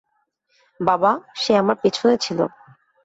বাবা, 0.79 1.11
সে 1.35 1.51
আমার 1.55 1.77
পেছনে 1.83 2.15
ছিল। 2.17 2.39